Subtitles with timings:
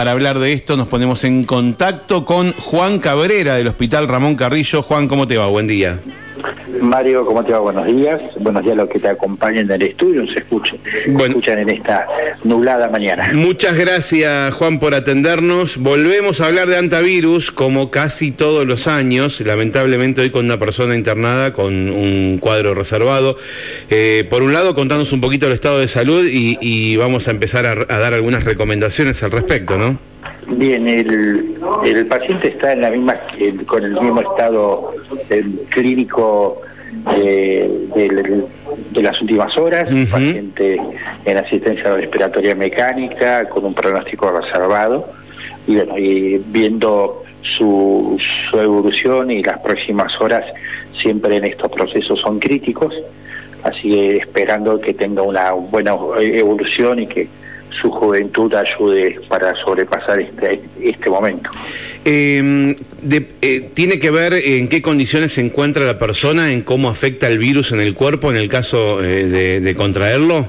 [0.00, 4.82] para hablar de esto nos ponemos en contacto con Juan Cabrera del Hospital Ramón Carrillo.
[4.82, 5.46] Juan, ¿cómo te va?
[5.48, 6.00] Buen día.
[6.80, 7.58] Mario, ¿cómo te va?
[7.58, 8.20] Buenos días.
[8.38, 12.06] Buenos días a los que te acompañan en el estudio, se escuchan, escuchan en esta
[12.44, 13.30] nublada mañana.
[13.34, 15.78] Muchas gracias, Juan, por atendernos.
[15.78, 19.40] Volvemos a hablar de antivirus, como casi todos los años.
[19.40, 23.36] Lamentablemente hoy con una persona internada con un cuadro reservado.
[23.90, 27.66] Eh, por un lado, contanos un poquito el estado de salud y, vamos a empezar
[27.66, 29.98] a, a dar algunas recomendaciones al respecto, ¿no?
[30.48, 33.16] Bien, el, el paciente está en la misma,
[33.66, 34.94] con el mismo estado
[35.68, 36.60] clínico
[37.16, 40.80] de, las últimas horas, paciente
[41.24, 45.08] en asistencia respiratoria mecánica con un pronóstico reservado
[45.66, 48.18] y bueno, y viendo su,
[48.50, 50.44] su evolución y las próximas horas
[51.00, 52.94] siempre en estos procesos son críticos,
[53.62, 57.28] así que esperando que tenga una buena evolución y que
[57.80, 61.50] su juventud ayude para sobrepasar este, este momento.
[62.04, 62.74] Em,
[63.42, 67.38] eh, ¿Tiene que ver en qué condiciones se encuentra la persona, en cómo afecta el
[67.38, 70.48] virus en el cuerpo en el caso eh, de, contraerlo?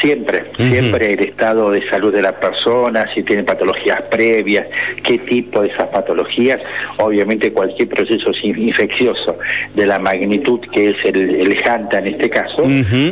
[0.00, 4.66] Siempre, siempre el estado de salud de la persona, si tiene patologías previas,
[5.02, 6.60] qué tipo de esas patologías,
[6.96, 9.38] obviamente cualquier proceso infeccioso
[9.74, 12.62] de la magnitud que es el, el HANTA en este caso,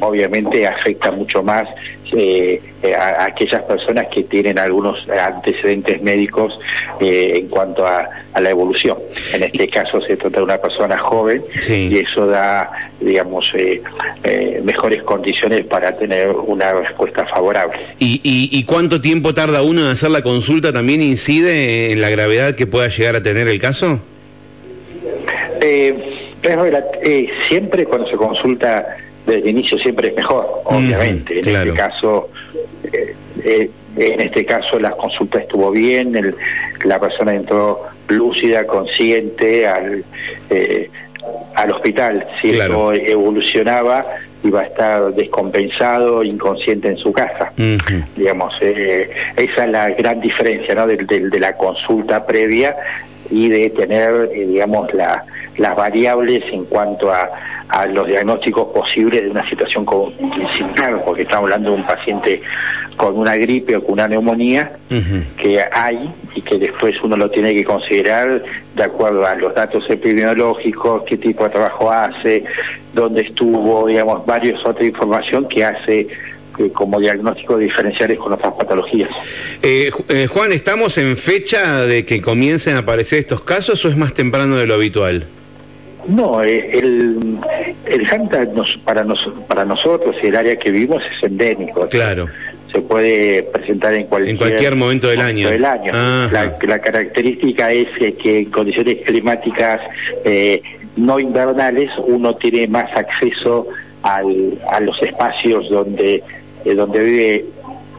[0.00, 1.66] obviamente afecta mucho más
[2.12, 2.60] eh,
[2.94, 6.58] a, aquellas personas que tienen algunos antecedentes médicos
[7.00, 8.08] eh, en cuanto a,
[8.40, 8.98] la evolución.
[9.32, 13.80] En este caso se trata de una persona joven y eso da, digamos, eh,
[14.24, 17.78] eh, mejores condiciones para tener una respuesta favorable.
[17.98, 20.70] ¿Y, y, cuánto tiempo tarda uno en hacer la consulta?
[20.70, 24.00] ¿También incide en la gravedad que pueda llegar a tener el caso?
[27.48, 28.84] siempre cuando se consulta
[29.26, 31.40] desde el inicio siempre es mejor, obviamente.
[31.40, 32.28] en este caso,
[32.84, 36.34] eh, eh, en este caso la consulta estuvo bien,
[36.84, 40.04] la persona entró lúcida, consciente al
[40.50, 40.90] eh,
[41.56, 42.24] al hospital.
[42.40, 44.04] Si esto evolucionaba,
[44.44, 47.52] iba a estar descompensado, inconsciente en su casa.
[48.14, 50.86] Digamos, esa es la gran diferencia ¿no?
[50.86, 52.76] de, de, la consulta previa
[53.28, 55.24] y de tener, digamos, la,
[55.56, 57.28] las variables en cuanto a
[57.68, 60.12] a los diagnósticos posibles de una situación como
[61.04, 62.42] porque estamos hablando de un paciente
[62.96, 64.72] con una gripe o con una neumonía
[65.36, 68.42] que hay y que después uno lo tiene que considerar
[68.74, 72.44] de acuerdo a los datos epidemiológicos, qué tipo de trabajo hace,
[72.92, 76.08] dónde estuvo, digamos, varios otra información que hace
[76.58, 79.10] eh, como diagnósticos diferenciales con otras patologías.
[79.62, 83.96] Eh, eh, Juan, ¿estamos en fecha de que comiencen a aparecer estos casos o es
[83.96, 85.26] más temprano de lo habitual?
[86.08, 87.38] No, eh, el,
[87.86, 88.46] el Santa
[88.84, 89.18] para, nos,
[89.48, 91.88] para nosotros y el área que vivimos es endémico.
[91.88, 92.26] Claro.
[92.72, 95.48] Se puede presentar en cualquier, en cualquier momento del año.
[95.48, 95.92] Del año.
[95.92, 99.80] La, la, característica es que en condiciones climáticas
[100.24, 100.60] eh,
[100.96, 103.66] no invernales uno tiene más acceso
[104.02, 106.22] al, a los espacios donde,
[106.64, 107.44] eh, donde vive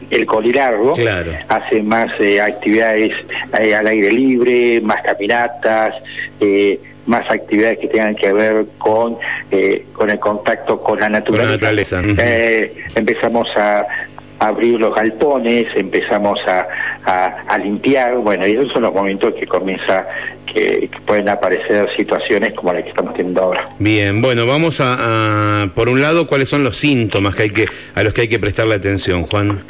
[0.10, 1.34] el colilargo claro.
[1.50, 3.14] hace más actividades
[3.52, 5.96] al aire libre, más caminatas,
[6.40, 9.18] eh, más actividades que tengan que ver con,
[9.52, 12.02] eh, con el contacto con la naturaleza.
[12.04, 13.86] Eh, empezamos a
[14.40, 16.68] abrir los galpones, empezamos a,
[17.48, 20.06] a, limpiar, bueno, y esos son los momentos que comienza,
[20.46, 23.70] que, pueden aparecer situaciones como las que estamos teniendo ahora.
[23.80, 28.04] Bien, bueno, vamos a, por un lado, ¿cuáles son los síntomas que hay que, a
[28.04, 29.62] los que hay que prestarle atención, Juan?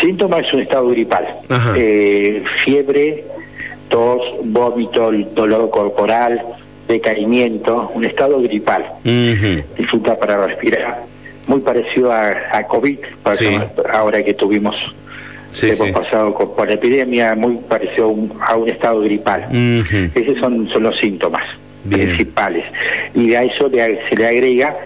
[0.00, 1.26] Síntomas es un estado gripal,
[1.74, 3.24] eh, fiebre,
[3.88, 6.40] tos, vómito, dolor corporal,
[6.88, 8.86] decaimiento, un estado gripal.
[9.76, 11.02] Disfruta para respirar.
[11.46, 12.98] Muy parecido a, COVID,
[13.92, 14.74] ahora que tuvimos,
[15.62, 19.46] hemos pasado por la epidemia, muy parecido a un, estado gripal.
[20.14, 21.44] Esos son, son los síntomas
[21.88, 22.64] principales.
[23.14, 24.76] Y a eso se le agrega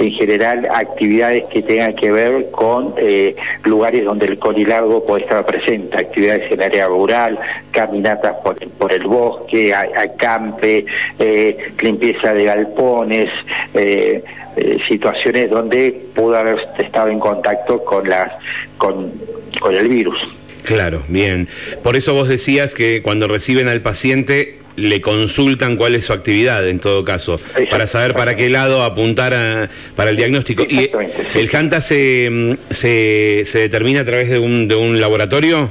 [0.00, 5.44] en general actividades que tengan que ver con eh, lugares donde el conilargo puede estar
[5.44, 7.38] presente, actividades en área rural,
[7.70, 10.86] caminatas por, por el bosque, acampe,
[11.18, 13.30] eh, limpieza de galpones,
[13.74, 14.24] eh,
[14.56, 18.32] eh, situaciones donde pudo haber estado en contacto con las
[18.78, 19.12] con,
[19.60, 20.16] con el virus.
[20.64, 21.48] Claro, bien.
[21.82, 26.66] Por eso vos decías que cuando reciben al paciente le consultan cuál es su actividad
[26.68, 27.38] en todo caso,
[27.70, 30.64] para saber para qué lado apuntar para el diagnóstico.
[30.68, 30.90] ¿Y
[31.34, 35.70] el HANTA se, se, se, determina a través de un, de un laboratorio?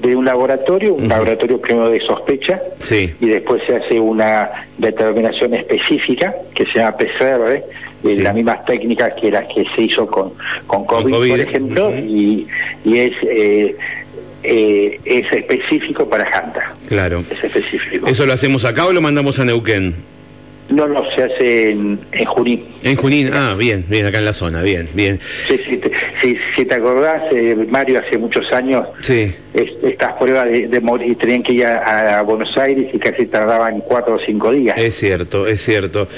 [0.00, 3.14] De un laboratorio, un laboratorio primero de sospecha, sí.
[3.18, 7.62] y después se hace una determinación específica que se llama PCR,
[8.02, 10.32] de las mismas técnicas que las que se hizo con,
[10.66, 12.46] con, COVID, por ejemplo, y,
[12.84, 13.12] y es...
[13.22, 13.76] Eh,
[14.46, 16.74] eh, es específico para Janta.
[16.88, 17.24] Claro.
[17.30, 18.06] Es específico.
[18.06, 19.94] ¿Eso lo hacemos acá o lo mandamos a Neuquén?
[20.68, 22.64] No, no, se hace en, Junín.
[22.82, 25.20] En Junín, ah, bien, bien, acá en la zona, bien, bien.
[25.46, 25.92] Sí, sí, te,
[26.56, 29.32] si, te acordás, eh, Mario, hace muchos años, sí.
[29.54, 34.18] estas pruebas de, morir tenían que ir a, Buenos Aires y casi tardaban cuatro o
[34.18, 34.76] cinco días.
[34.76, 36.08] Es cierto, es cierto.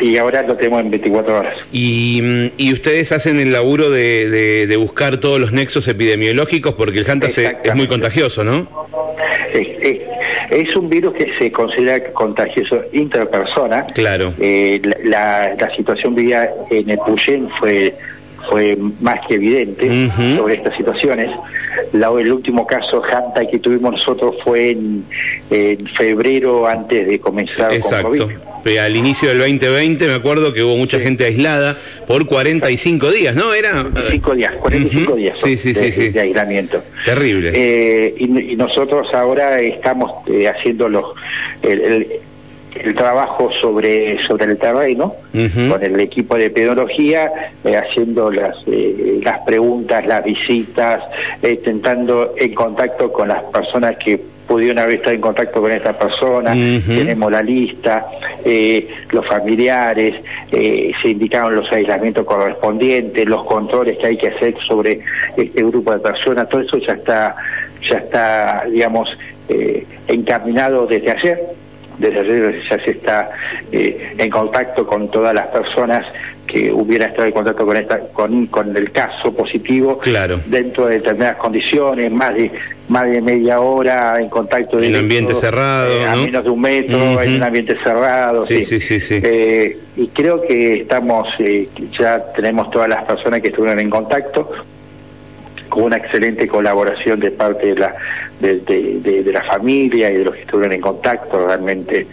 [0.00, 1.54] Y ahora lo tenemos en 24 horas.
[1.72, 7.00] Y, mm, y ustedes hacen el laburo de, de, buscar todos los nexos epidemiológicos porque
[7.00, 8.66] el Hantas es muy contagioso, ¿no?
[10.50, 13.84] Es un virus que se considera contagioso interpersona.
[13.86, 14.34] Claro.
[14.40, 17.94] Eh, la, situación vivida en el Puyén fue
[18.48, 21.30] fue más que evidente sobre estas situaciones.
[21.92, 25.04] La, el último caso Hanta que tuvimos nosotros fue en,
[25.96, 28.08] febrero antes de comenzar Exacto.
[28.08, 28.49] con COVID.
[28.80, 31.76] Al inicio del 2020 me acuerdo que hubo mucha gente aislada
[32.06, 33.54] por 45 días, ¿no?
[33.54, 36.82] Era 45 días, 45 días sí, sí, de, sí, de, aislamiento.
[37.04, 37.52] Terrible.
[37.54, 41.04] Eh, y, nosotros ahora estamos eh, haciendo los
[41.62, 42.06] el,
[42.74, 47.30] el trabajo sobre sobre el terreno con el equipo de pedología
[47.64, 51.02] eh, haciendo las eh, las preguntas las visitas
[51.42, 56.52] intentando en contacto con las personas que pudieron haber estado en contacto con esta persona.
[56.52, 58.04] Tenemos la lista
[58.44, 65.00] eh, los familiares se indicaron los aislamientos correspondientes los controles que hay que hacer sobre
[65.36, 67.36] este grupo de personas todo eso ya está
[67.88, 69.16] ya está digamos
[70.08, 71.40] encaminado desde ayer
[72.00, 73.28] desde ayer ya se está
[73.70, 76.06] eh, en contacto con todas las personas
[76.46, 80.40] que hubieran estado en contacto con esta con, con el caso positivo claro.
[80.46, 82.50] dentro de determinadas condiciones más de
[82.90, 87.22] más de media hora en contacto en ambiente cerrado eh, a menos de un metro
[87.22, 88.80] en un ambiente cerrado sí sí.
[88.80, 91.28] sí, sí, eh, y creo que estamos
[91.98, 94.50] ya tenemos todas las personas que estuvieron en contacto
[95.68, 97.94] con una excelente colaboración de parte de la
[98.40, 102.06] de, la familia y de los que estuvieron en contacto realmente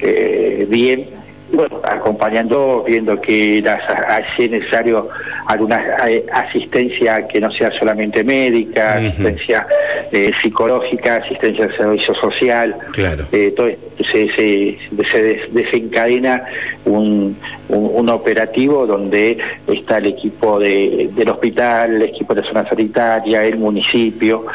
[0.00, 1.06] eh, bien.
[1.52, 5.10] Bueno, acompañando, viendo que es necesario
[5.46, 9.66] alguna eh, asistencia que no sea solamente médica, asistencia
[10.12, 12.76] eh, psicológica, asistencia de servicio social.
[12.92, 13.26] Claro.
[13.32, 13.68] Eh, todo,
[14.12, 14.78] se, se,
[15.10, 16.44] se, desencadena
[16.84, 17.36] un,
[17.68, 23.44] un, operativo donde está el equipo de, del hospital, el equipo de la zona sanitaria,
[23.44, 24.46] el municipio,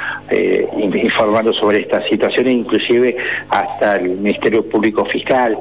[0.94, 3.16] informando sobre esta situación, inclusive
[3.50, 5.58] hasta el Ministerio Público Fiscal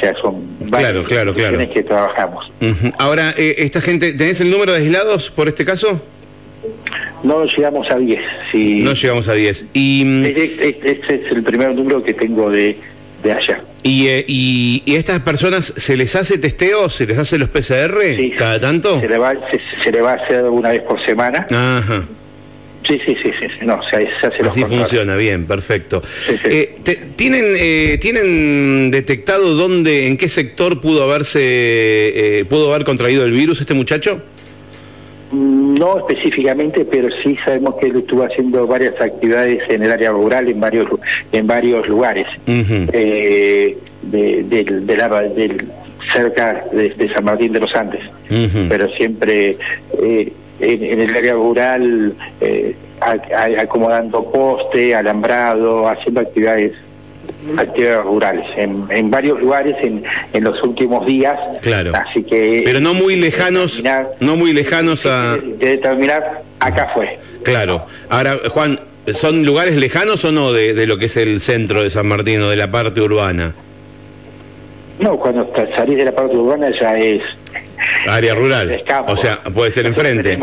[0.00, 2.50] sea, son varias claro, claro, que trabajamos.
[2.98, 6.02] Ahora, eh, esta gente, ¿tenés el número de aislados por este caso?
[7.22, 8.20] No llegamos a 10.
[8.50, 8.82] Si...
[8.82, 9.66] No llegamos a 10.
[9.74, 12.76] Y, este, es el primer número que tengo de,
[13.22, 13.62] de allá.
[13.82, 17.98] ¿Y, eh, y, y, estas personas se les hace testeo, se les hace los PCR
[18.36, 19.00] cada tanto?
[19.00, 21.46] Se le, va, se, se, le va a hacer una vez por semana.
[21.50, 22.04] Ajá.
[22.86, 26.02] Sí, sí, sí, sí, no, se, hace Así funciona, bien, perfecto.
[26.44, 26.74] Eh,
[27.14, 33.32] ¿tienen, eh, ¿Tienen detectado dónde, en qué sector pudo haberse, eh, pudo haber contraído el
[33.32, 34.22] virus este muchacho?
[35.32, 40.48] No específicamente, pero sí sabemos que él estuvo haciendo varias actividades en el área rural,
[40.48, 40.88] en varios
[41.30, 45.68] en varios lugares, de, del,
[46.12, 48.02] cerca de, San Martín de los Andes,
[48.68, 49.56] pero siempre
[50.60, 52.74] en, el área rural eh,
[53.58, 56.72] acomodando poste, alambrado, haciendo actividades
[57.56, 61.38] actividades rurales en, varios lugares en, en los últimos días.
[61.62, 61.92] Claro.
[61.94, 63.82] Así que pero no muy lejanos
[64.20, 67.18] no muy lejanos a de, determinar acá fue.
[67.42, 67.86] Claro.
[68.08, 68.78] Ahora Juan
[69.12, 72.42] son lugares lejanos o no de, de lo que es el centro de San Martín
[72.42, 73.54] o de la parte urbana
[75.00, 77.22] no cuando salís de la parte urbana ya es
[78.08, 78.82] Área rural.
[79.06, 80.38] O sea, puede ser enfrente.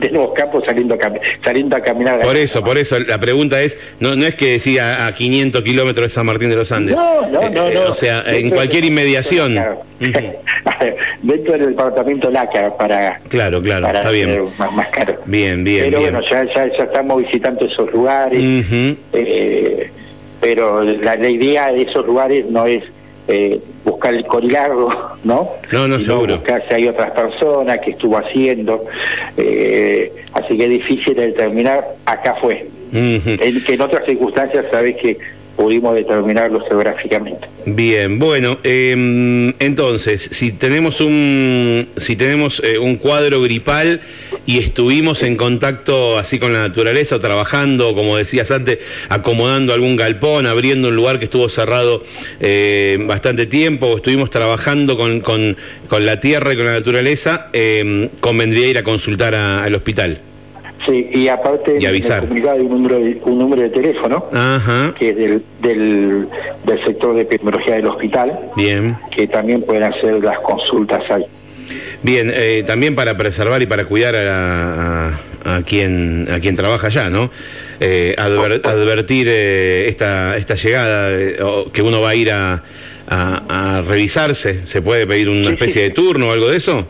[0.00, 1.12] Tenemos, campos saliendo a,
[1.44, 2.20] saliendo a caminar.
[2.20, 6.04] Por eso, por eso, la pregunta es, no, no es que decía a 500 kilómetros
[6.04, 6.96] de San Martín de los Andes.
[6.96, 7.68] No, no, no.
[7.68, 9.58] Eh, o sea, en cualquier inmediación.
[11.22, 13.20] Dentro del departamento Lácar para...
[13.28, 14.44] Claro, claro, está bien.
[14.58, 15.16] Más, caro.
[15.26, 18.40] Bien, bien, Pero bueno, ya, ya, ya, estamos visitando esos lugares.
[19.12, 19.90] eh,
[20.40, 22.82] pero la, la idea de esos lugares no es
[23.28, 24.90] eh, buscar el corilargo,
[25.24, 25.50] ¿no?
[25.72, 26.36] No, no, seguro.
[26.36, 28.84] buscar si hay otras personas que estuvo haciendo.
[29.36, 32.66] Eh, así que es difícil de determinar, acá fue.
[32.92, 35.18] en, que en otras circunstancias sabes que
[35.56, 37.48] pudimos determinarlo geográficamente.
[37.66, 44.00] Bien, bueno, em, entonces, si tenemos un si tenemos eh, un cuadro gripal
[44.46, 50.46] y estuvimos en contacto así con la naturaleza, trabajando, como decías antes, acomodando algún galpón,
[50.46, 52.02] abriendo un lugar que estuvo cerrado
[52.40, 55.56] eh, bastante tiempo, o estuvimos trabajando con, con,
[55.88, 60.20] con, la tierra y con la naturaleza, em, convendría ir a consultar al hospital.
[60.86, 62.18] Sí, y aparte y avisar.
[62.18, 64.26] en comunicado hay un número de, un número de teléfono
[64.98, 66.28] que es del, del,
[66.64, 68.38] del sector de epidemiología del hospital.
[68.56, 68.96] Bien.
[69.14, 71.24] Que también pueden hacer las consultas ahí.
[72.02, 77.08] Bien, eh, también para preservar y para cuidar a, a, quien a quien trabaja allá,
[77.08, 77.30] ¿no?
[77.80, 81.10] Eh, advertir eh, esta esta llegada
[81.72, 82.62] que uno va a ir a,
[83.08, 86.86] a, revisarse, ¿se puede pedir una especie de turno o algo de eso?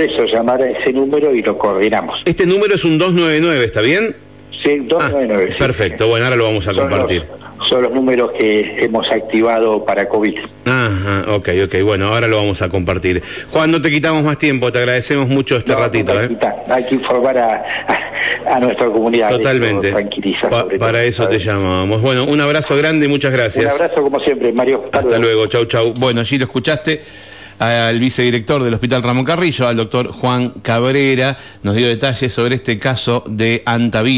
[0.00, 2.22] Por eso llamar a ese número y lo coordinamos.
[2.24, 4.16] Este número es un 299, ¿está bien?
[4.50, 5.50] Sí, 299.
[5.52, 7.26] Ah, perfecto, bueno, ahora lo vamos a compartir
[7.68, 10.38] son los números que hemos activado para COVID.
[10.64, 13.22] Ajá, ok, ok, bueno, ahora lo vamos a compartir.
[13.50, 16.18] Juan, no te quitamos más tiempo, te agradecemos mucho este ratito.
[16.18, 16.30] ¿eh?
[16.68, 17.62] Hay que informar a,
[18.48, 19.28] a, nuestra comunidad.
[19.28, 19.94] Totalmente.
[20.78, 22.00] para eso te llamamos.
[22.00, 23.76] Bueno, un abrazo grande y muchas gracias.
[23.76, 24.86] Un abrazo como siempre, Mario.
[24.90, 25.46] Hasta, luego.
[25.46, 25.92] chau, chau.
[25.92, 27.02] Bueno, allí lo escuchaste
[27.60, 32.78] al vicedirector del Hospital Ramón Carrillo, al doctor Juan Cabrera, nos dio detalles sobre este
[32.78, 34.10] caso de antavirus.